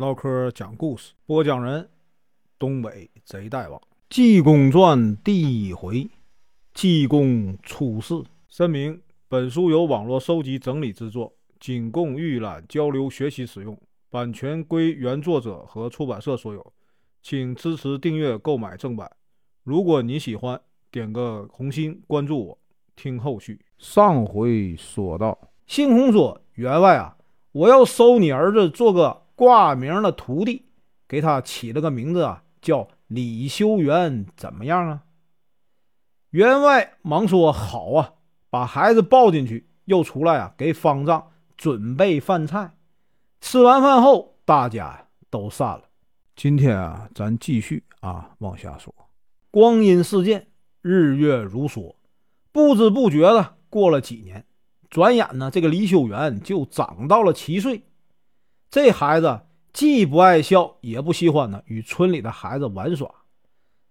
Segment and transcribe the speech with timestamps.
[0.00, 1.86] 唠嗑讲故事，播讲人：
[2.58, 3.78] 东北贼大王。
[4.08, 6.08] 《济公传》第一回：
[6.72, 8.14] 济公出世。
[8.48, 13.78] 声明：本书由网络收集整理制作，仅供预览、交流、学习使用，
[14.08, 16.72] 版权归原作者和出版社所有，
[17.22, 19.12] 请支持订阅、购买正版。
[19.64, 20.58] 如果你喜欢，
[20.90, 22.58] 点个红心，关注我，
[22.96, 23.60] 听后续。
[23.76, 27.18] 上回说到，信红说：“员外啊。”
[27.52, 30.66] 我要收你儿子做个挂名的徒弟，
[31.08, 35.00] 给他起了个名字啊，叫李修缘，怎么样啊？
[36.28, 38.12] 员外忙说好啊，
[38.50, 42.74] 把孩子抱进去，又出来啊，给方丈准备饭菜。
[43.40, 45.84] 吃完饭后，大家都散了。
[46.36, 48.94] 今天啊，咱继续啊往下说。
[49.50, 50.48] 光阴似箭，
[50.82, 51.94] 日月如梭，
[52.52, 54.44] 不知不觉的过了几年。
[54.90, 57.84] 转眼呢，这个李修缘就长到了七岁。
[58.70, 59.40] 这孩子
[59.72, 63.10] 既不爱笑，也不喜欢呢与村里的孩子玩耍。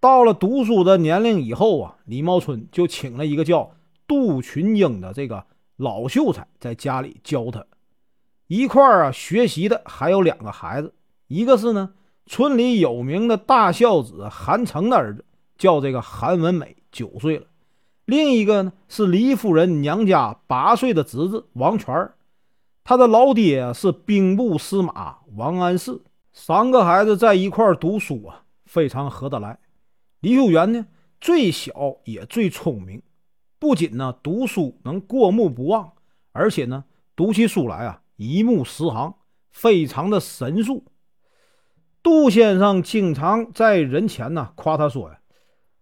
[0.00, 3.74] 到了读书的年龄以后啊，李茂春就请了一个叫
[4.06, 5.44] 杜群英的这个
[5.76, 7.62] 老秀才在家里教他。
[8.46, 10.94] 一块儿啊学习的还有两个孩子，
[11.26, 11.92] 一个是呢
[12.24, 15.22] 村里有名的大孝子韩成的儿子，
[15.58, 17.44] 叫这个韩文美，九岁了。
[18.06, 22.14] 另一个呢是李夫人娘家八岁的侄子王全儿
[22.84, 26.00] 他的老爹是兵部司马王安石。
[26.32, 29.58] 三个孩子在一块读书啊，非常合得来。
[30.20, 30.86] 李秀元呢
[31.20, 31.72] 最小
[32.04, 33.02] 也最聪明，
[33.58, 35.92] 不仅呢读书能过目不忘，
[36.32, 39.14] 而且呢读起书来啊一目十行，
[39.50, 40.84] 非常的神速。
[42.02, 45.20] 杜先生经常在人前呢夸他说呀：“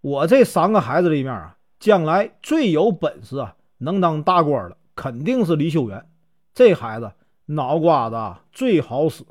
[0.03, 6.10] 我这三个孩子里面啊。”将来最有本事啊，能当大官的肯定是李秀元。
[6.61, 7.11] 这孩子
[7.47, 9.25] 脑瓜子最好使。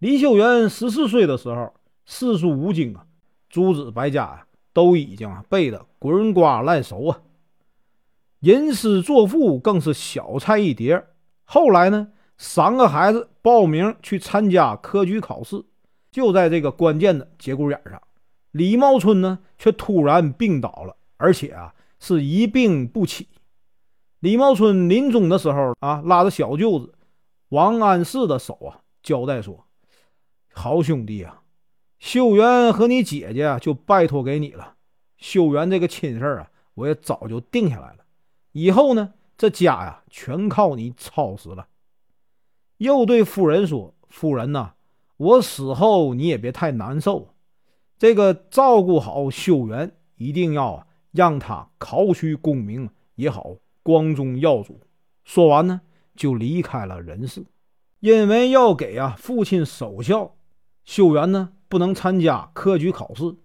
[0.00, 1.72] 李秀元十四岁的时候，
[2.06, 3.06] 四书五经啊，
[3.48, 7.20] 诸子百家呀，都已经背得滚瓜烂熟啊。
[8.40, 11.04] 吟诗作赋更是小菜一碟。
[11.44, 15.64] 后来呢，三个孩子报名去参加科举考试，
[16.10, 18.02] 就在这个关键的节骨眼上，
[18.50, 20.96] 李茂春呢，却突然病倒了。
[21.16, 23.28] 而且啊，是一病不起。
[24.24, 26.94] 李茂春临终的时候啊，拉着小舅子
[27.50, 29.66] 王安石的手啊，交代说
[30.50, 31.42] ：“好兄弟啊，
[31.98, 34.76] 秀元和你姐姐，就拜托给你了。
[35.18, 37.98] 秀元这个亲事啊，我也早就定下来了。
[38.52, 41.68] 以后呢，这家呀，全靠你操持了。”
[42.80, 44.72] 又对夫人说：“夫人呐，
[45.18, 47.34] 我死后你也别太难受，
[47.98, 54.80] 这个照顾好秀元，一定要。”让他考取功名也好，光宗耀祖。
[55.22, 55.82] 说完呢，
[56.16, 57.44] 就离开了人世。
[58.00, 60.34] 因为要给啊父亲守孝，
[60.84, 63.36] 秀元呢不能参加科举考试，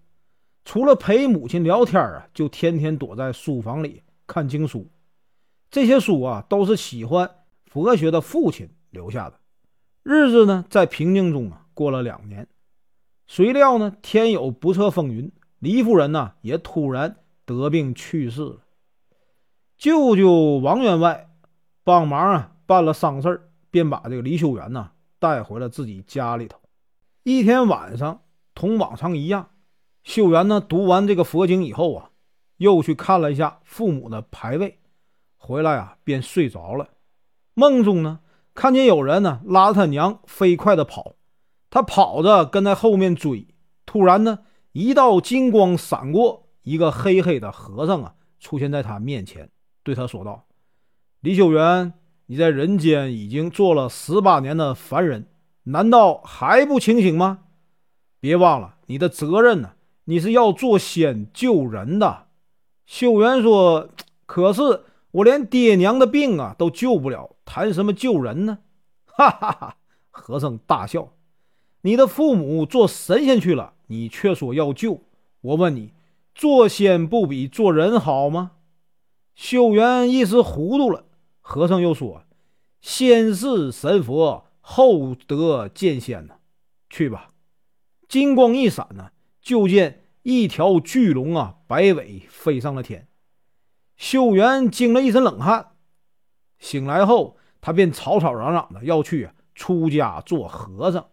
[0.64, 4.90] 除了陪母亲聊天啊，就天天躲在书房里看经书。
[5.70, 7.30] 这些书啊，都是喜欢
[7.66, 9.38] 佛学的父亲留下的。
[10.02, 12.48] 日子呢，在平静中啊过了两年。
[13.26, 15.30] 谁料呢，天有不测风云，
[15.60, 17.16] 李夫人呢也突然。
[17.46, 18.58] 得病去世了，
[19.80, 21.30] 舅舅王员外
[21.84, 26.60] 帮忙啊办了丧事便把这个李秀元呢带回了自己家里头。
[27.22, 28.20] 一天晚上，
[28.54, 29.48] 同往常一样，
[30.02, 32.10] 秀元呢读完这个佛经以后啊，
[32.58, 34.80] 又去看了一下父母的牌位，
[35.38, 36.90] 回来啊便睡着了。
[37.54, 38.20] 梦中呢，
[38.54, 41.14] 看见有人呢拉着他娘飞快的跑，
[41.70, 43.48] 他跑着跟在后面追，
[43.86, 44.40] 突然呢，
[44.72, 46.48] 一道金光闪过。
[46.64, 49.48] 一个黑黑的和尚啊，出现在他面前，
[49.82, 50.46] 对他说道
[51.20, 51.92] ：“李修缘，
[52.26, 55.26] 你在人间已经做了十八年的凡人，
[55.64, 57.44] 难道还不清醒吗？
[58.20, 59.72] 别忘了你的责任呢！
[60.04, 62.26] 你是要做仙救人的。”
[62.86, 63.88] 修缘说
[64.26, 64.82] ：“可是
[65.12, 68.58] 我连爹娘的病啊都救不了，谈什么救人呢？”
[69.06, 69.76] 哈哈哈！
[70.10, 71.12] 和尚大笑
[71.82, 75.00] ：“你的父母做神仙去了，你却说要救。
[75.40, 75.92] 我问你。”
[76.32, 78.52] 做仙不比做人好吗？
[79.40, 81.06] 修缘一时糊涂了。
[81.40, 82.24] 和尚又说
[82.82, 86.34] ：“先是神佛，后得见仙呢。
[86.90, 87.28] 去吧。”
[88.06, 93.08] 金光一闪呢，就见一条巨龙啊，摆尾飞上了天。
[93.96, 95.68] 修缘惊了一身冷汗。
[96.58, 101.08] 醒来后，他便吵吵嚷嚷的要去出家做和尚。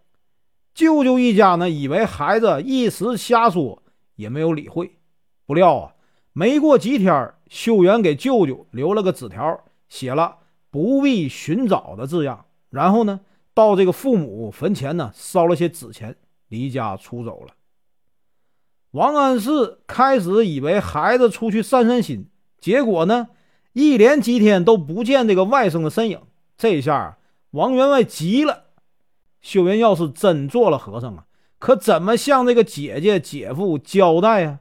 [0.74, 3.84] 舅舅一家呢，以为孩子一时瞎说，
[4.18, 5.00] 也没有理会。
[5.46, 5.96] 不料啊，
[6.34, 10.38] 没过几天，秀媛给舅舅留了个纸条，写了
[10.70, 13.22] “不必寻找”的字样，然后呢，
[13.54, 16.16] 到这个父母坟前呢，烧了些纸钱，
[16.50, 17.54] 离家出走了。
[18.92, 22.30] 王安石开始以为孩子出去散散心，
[22.60, 23.28] 结果呢，
[23.74, 26.22] 一连几天都不见这个外甥的身影。
[26.58, 27.18] 这下
[27.52, 28.66] 王员外急了，
[29.42, 31.26] 秀媛要是真做了和尚啊，
[31.60, 34.60] 可怎么向这个姐姐姐夫交代呀？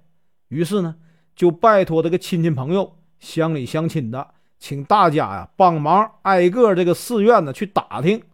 [0.49, 0.97] 于是呢，
[1.37, 8.25] 就拜托这个亲戚朋友、乡里乡亲的，请大家呀帮忙挨个这个寺院呢去打听，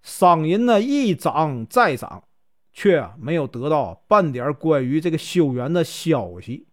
[0.00, 2.22] 商人呢一涨再涨。
[2.70, 6.68] 却没有得到半点关于这个修缘的消息。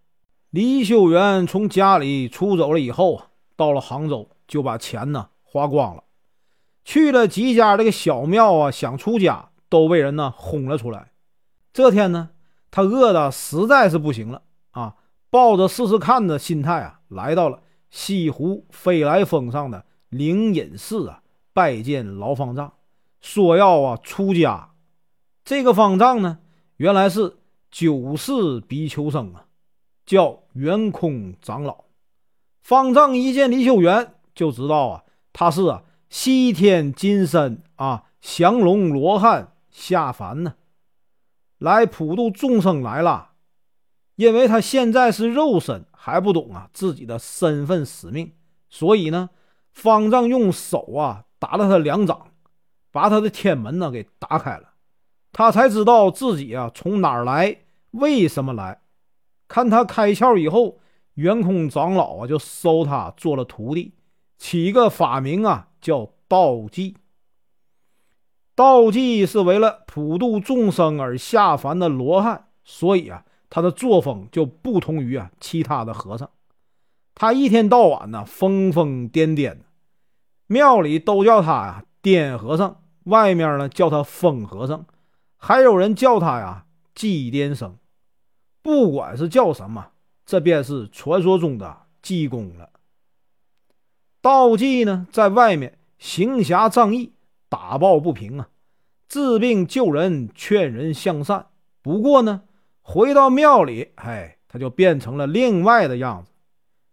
[0.51, 6.03] 李修缘从家里出走了以后啊，到了杭州就把钱呢花光了，
[6.83, 11.11] 去了几家这个小庙啊，想出家都被人呢轰了出来。
[11.73, 12.29] 这天呢，
[12.69, 14.43] 他饿的实在是不行了，
[15.35, 17.59] 抱着试试看的心态啊，来到了
[17.89, 21.21] 西湖飞来峰上的灵隐寺啊，
[21.51, 22.71] 拜见老方丈，
[23.19, 24.69] 说要啊出家。
[25.43, 26.39] 这个方丈呢，
[26.77, 27.35] 原来是
[27.69, 29.47] 九世比丘僧啊，
[30.05, 31.83] 叫圆空长老。
[32.63, 35.03] 方丈一见李修缘，就知道啊，
[35.33, 40.53] 他是啊西天金身啊，降龙罗汉下凡呢，
[41.57, 43.31] 来普度众生来了。
[44.15, 48.33] 因为他现在是肉身，还不懂啊自己的身份使命，
[48.69, 49.29] 所以呢，
[49.71, 52.31] 方丈用手啊打了他两掌，
[52.91, 54.69] 把他的天门呢给打开了。
[55.31, 57.57] 他才知道自己啊从哪儿来，
[57.91, 58.81] 为什么来。
[59.49, 60.79] 看他开窍以后，
[61.15, 63.93] 圆空长老啊就收他做了徒弟，
[64.37, 66.95] 起一个法名啊叫道济。
[68.55, 76.29] 道济是为了普度众生而下凡的罗汉，所以啊他的作风就不同于啊其他的和尚。
[77.13, 79.59] 他一天到晚呢疯疯癫癫的，
[80.47, 84.85] 庙里都叫他呀癫和尚，外面呢叫他疯和尚。
[85.37, 87.77] 还有人叫他呀，祭癫僧。
[88.61, 89.91] 不管是叫什么，
[90.25, 92.71] 这便是传说中的济公了。
[94.21, 97.13] 道济呢，在外面行侠仗义，
[97.47, 98.49] 打抱不平啊，
[99.07, 101.45] 治病救人，劝人向善。
[101.83, 102.41] 不过呢，
[102.87, 106.31] 回到庙里，哎，他就变成了另外的样子。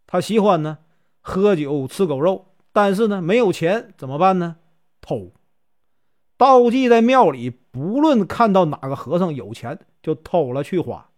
[0.06, 0.78] 他喜欢呢，
[1.20, 4.56] 喝酒吃狗肉，但是呢，没有钱怎么办呢？
[5.02, 5.32] 偷。
[6.38, 11.10] 道济在庙里，不论看到哪个和尚有钱，就偷了去花；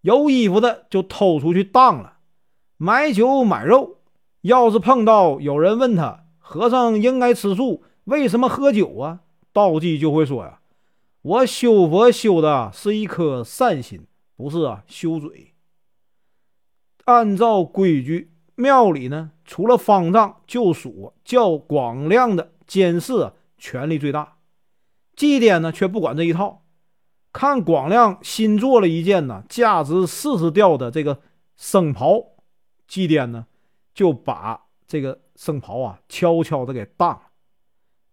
[0.00, 2.14] 有衣服的就偷出去当了。
[2.78, 3.98] 买酒买肉，
[4.40, 9.20] 要是碰到有人问他和尚应该吃素，为什么喝酒啊？
[9.52, 10.60] 道济就会说呀
[11.26, 14.06] ：“我修佛修的是一颗善心，
[14.36, 15.54] 不是啊修嘴。”
[17.06, 24.36] 按照规矩，庙里呢，除了方丈，就属叫广亮的监事权力最大。
[25.16, 26.62] 祭奠呢，却不管这一套。
[27.32, 31.20] 看广亮新做了一件呢，价值四十吊的这个
[31.56, 32.36] 僧袍，
[32.86, 33.46] 祭奠呢，
[33.92, 37.22] 就把这个僧袍啊悄悄的给当了。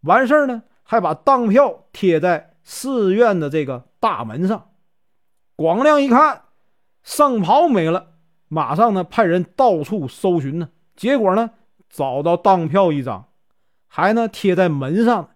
[0.02, 4.72] 完事儿呢，还把当票贴在寺院的这个大门上。
[5.56, 6.44] 广亮一看
[7.04, 8.14] 僧袍没了，
[8.48, 11.52] 马上呢派人到处搜寻呢，结果呢
[11.90, 13.28] 找到当票一张，
[13.88, 15.30] 还呢贴在门上。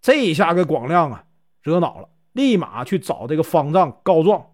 [0.00, 1.24] 这一下给广亮啊
[1.62, 4.50] 惹恼了，立马去找这个方丈告状。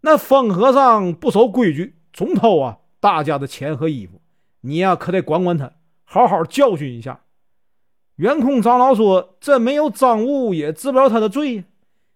[0.00, 4.20] 那疯和尚不守规矩，总偷啊大家的钱和衣服，
[4.60, 5.72] 你呀可得管管他，
[6.04, 7.20] 好好教训一下。
[8.16, 11.64] 圆空长老说：“这没有赃物也治不了他的罪。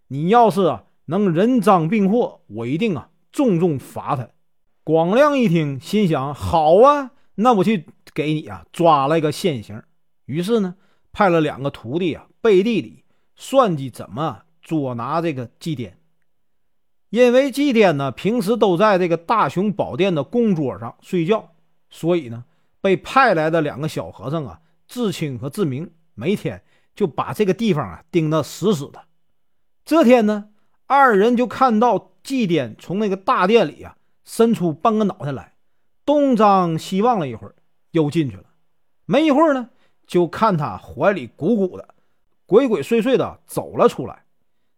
[0.08, 4.28] 你要是啊能人赃并获，我一定啊重重罚他。”
[4.84, 9.82] 广亮一听，心想：“好啊，那我去给你啊抓了一个现行。”
[10.26, 10.76] 于是呢，
[11.12, 12.26] 派了两个徒弟啊。
[12.40, 13.02] 背地里
[13.34, 15.94] 算计怎么捉拿这个祭奠，
[17.10, 21.50] 因为祭奠呢平时都在这个大雄宝殿的供桌上睡觉，
[21.90, 22.44] 所以呢
[22.80, 26.64] 被派来的两个小和尚啊，志清和志明，每天
[26.96, 29.04] 就把这个地方啊盯得死死的。
[29.84, 30.48] 这天呢，
[30.86, 35.54] 二人就看到祭奠从那个大殿里啊伸出半个脑袋来，
[36.04, 37.54] 东张西望了一会儿，
[37.92, 38.44] 又进去了。
[39.04, 39.70] 没一会儿呢，
[40.06, 41.94] 就看他怀里鼓鼓的。
[42.46, 44.24] 鬼鬼祟祟的走了出来，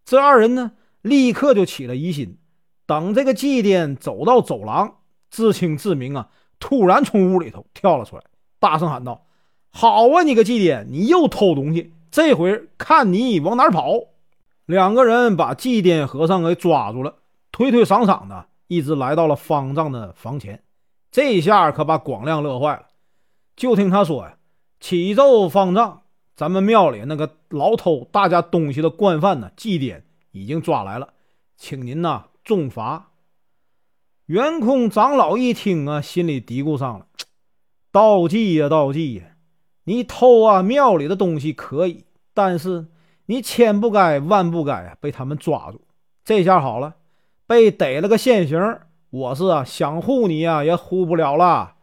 [0.04, 2.36] 这二人呢，立刻就起了疑心。
[2.84, 4.98] 等这个祭奠走到走廊，
[5.30, 8.24] 自清自明啊，突然从屋里头跳了出来，
[8.58, 9.28] 大声喊道
[9.70, 11.92] ：“好啊，你个祭奠，你又偷东西！
[12.10, 14.00] 这回看你往哪儿跑！”
[14.66, 17.16] 两个人把祭奠和尚给抓住了，
[17.52, 20.62] 推推搡搡的，一直来到了方丈的房前。
[21.10, 22.86] 这下可把广亮乐坏了，
[23.56, 24.36] 就听他说呀
[24.80, 26.02] ：“启奏方丈。”
[26.36, 31.12] 咱们庙里那个老偷大家东西的惯犯呢，祭奠已经抓来了，
[31.56, 33.10] 请您呐重罚。
[34.26, 37.06] 圆空长老一听啊，心里嘀咕上了：
[37.92, 39.29] 道济呀，道济呀，
[39.90, 42.86] 你偷啊庙里的东西可以，但是
[43.26, 45.80] 你千不该万不该啊被他们抓住。
[46.24, 46.94] 这下好了，
[47.44, 48.78] 被逮了个现行，
[49.10, 51.74] 我是啊想护你啊也护不了了。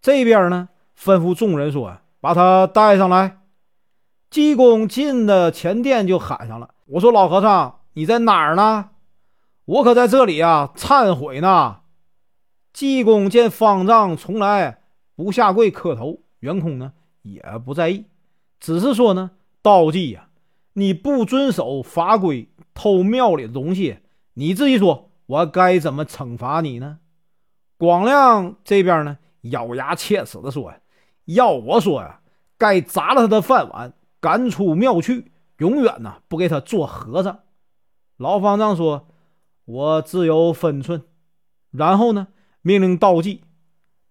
[0.00, 3.40] 这边呢，吩咐众人说：“把他带上来。”
[4.30, 8.88] 济公进的前殿就喊上了：“我说老和尚，你在哪儿呢？
[9.66, 11.80] 我可在这里啊，忏悔呢。”
[12.72, 14.78] 济公见方丈从来
[15.14, 16.94] 不下跪磕头，圆空呢
[17.24, 18.04] 也不在意，
[18.60, 20.28] 只是说呢：“道济呀，
[20.74, 23.98] 你不遵守法规，偷庙里的东西，
[24.34, 27.00] 你自己说，我该怎么惩罚你呢？”
[27.76, 30.78] 广亮这边呢，咬牙切齿地说呀
[31.26, 32.20] ：“要我说呀，
[32.56, 33.92] 该砸了他的饭碗。”
[34.24, 37.40] 赶出庙去，永远呢不给他做和尚。
[38.16, 39.06] 老方丈说
[39.66, 41.02] ：“我自有分寸。”
[41.70, 42.28] 然后呢，
[42.62, 43.42] 命令道济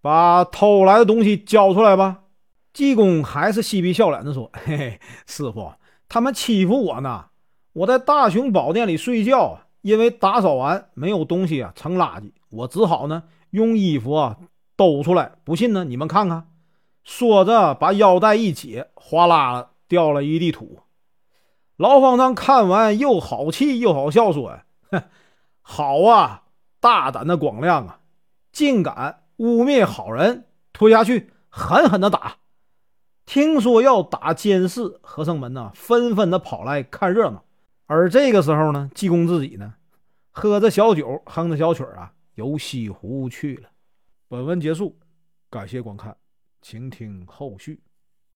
[0.01, 2.22] 把偷来的东西交出来吧。
[2.73, 5.73] 济公还是嬉皮笑脸的说：“嘿嘿，师傅，
[6.09, 7.25] 他们欺负我呢。
[7.73, 14.37] 我在大雄宝殿里睡觉，因为打扫完没有东西啊，成垃圾，我只好呢用衣服啊
[14.75, 15.33] 兜出来。
[15.43, 16.49] 不信呢，你们看看。”
[17.05, 19.69] 说着，把腰带一解，哗啦。
[19.85, 20.79] 掉了一地土，
[21.75, 24.57] 老方丈看完又好气又好笑，说
[24.89, 25.03] ：“哼，
[25.61, 26.45] 好啊，
[26.79, 27.99] 大胆的广亮啊，
[28.51, 32.37] 竟敢污蔑好人，拖下去狠狠的打。”
[33.25, 37.43] 听说要打监视，和尚们呢纷纷的跑来看热闹。
[37.85, 39.75] 而这个时候呢，济公自己呢
[40.31, 43.69] 喝着小酒，哼着小曲儿啊，游西湖去了。
[44.27, 44.97] 本文结束，
[45.49, 46.15] 感谢观看，
[46.61, 47.81] 请听后续。